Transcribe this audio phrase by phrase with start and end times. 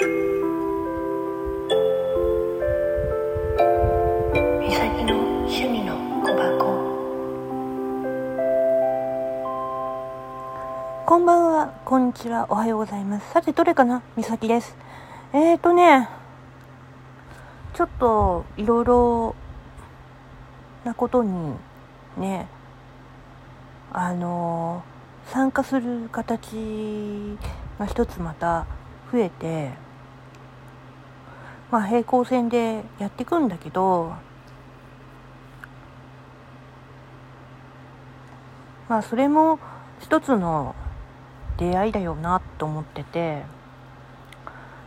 [0.00, 0.06] こ
[11.18, 13.30] んばんは、こんにちは、おはようございます。
[13.30, 14.00] さて、どれかな？
[14.16, 14.74] みさきです。
[15.34, 16.08] えーとね、
[17.74, 19.34] ちょっと、いろいろ
[20.84, 21.56] なことに、
[22.16, 22.48] ね、
[23.92, 24.82] あの
[25.26, 27.36] 参加する形
[27.78, 28.64] が一つまた
[29.12, 29.89] 増えて、
[31.70, 34.14] まあ、平行線でやっていくんだけど、
[38.88, 39.60] まあ、それも
[40.00, 40.74] 一つの
[41.58, 43.42] 出会いだよなと思ってて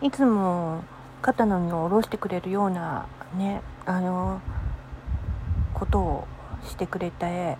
[0.00, 0.82] いつも
[1.20, 3.06] 肩の荷を下ろしてくれるような
[3.36, 4.40] ねあの
[5.74, 6.28] ことを
[6.66, 7.58] してくれて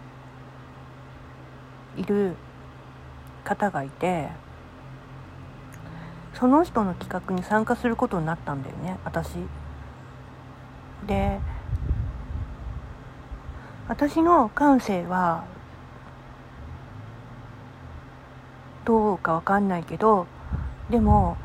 [1.96, 2.36] いる
[3.44, 4.28] 方がいて
[6.40, 8.98] その人の企画に参加することになったんだよね。
[9.04, 9.34] 私。
[11.06, 11.38] で
[13.88, 15.44] 私の感性は
[18.86, 20.26] どうかわかんないけど
[20.90, 21.36] でも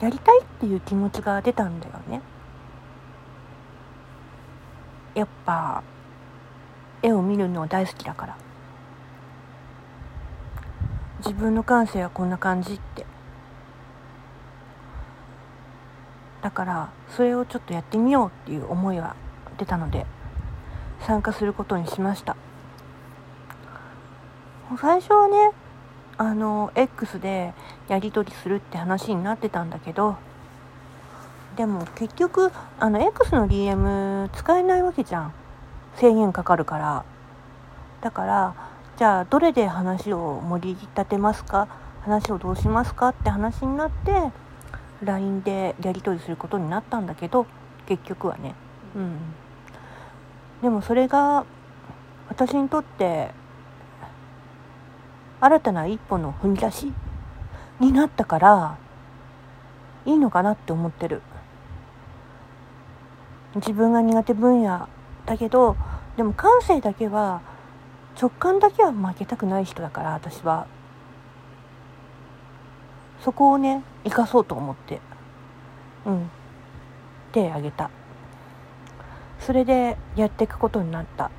[0.00, 2.20] やりたいっていう気持ちが出たんだよね。
[5.14, 5.82] やっぱ
[7.02, 8.45] 絵を見るの大好きだから。
[11.18, 13.06] 自分の感性はこんな感じって。
[16.42, 19.16] だからそれをちょっとやってみようっていう思いが
[19.58, 20.06] 出たので
[21.00, 22.36] 参加することにしました。
[24.80, 25.50] 最初はね
[26.18, 27.52] あの X で
[27.88, 30.16] やり取りするって話になってたんだけど
[31.56, 35.32] でも結局あの X の DM 使えないわけじゃん。
[35.96, 37.04] 制限かかるから。
[38.02, 38.54] だから
[38.96, 41.68] じゃあどれで話を盛り立てますか？
[42.00, 43.08] 話をどうしますか？
[43.08, 44.32] って話になって
[45.02, 47.46] LINE でやり取りすることになったんだけど
[47.84, 48.54] 結局はね。
[48.94, 49.18] うん。
[50.62, 51.44] でもそれが
[52.30, 53.32] 私にとって
[55.40, 56.90] 新たな一歩の踏み出し
[57.78, 58.78] になったから
[60.06, 61.20] いいのかなって思ってる。
[63.56, 64.88] 自分が苦手分野
[65.26, 65.76] だけど
[66.16, 67.42] でも感性だけは
[68.20, 70.66] 直感だけは負けたくない人だから私は。
[73.20, 75.00] そこをね生かそうと思って。
[76.06, 76.30] うん。
[77.32, 77.90] 手あげた。
[79.40, 81.30] それでやっていくことになった。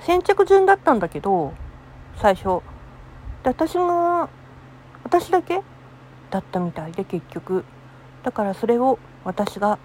[0.00, 1.52] 先着順だったんだけど
[2.16, 2.62] 最初。
[3.42, 4.28] で私が
[5.02, 5.62] 私だけ
[6.30, 7.64] だったみたいで結局。
[8.22, 9.78] だからそれを私が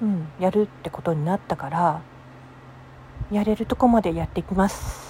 [0.00, 0.28] うん。
[0.38, 2.00] やるってことになったから
[3.30, 5.07] やれるとこまでやっていきます。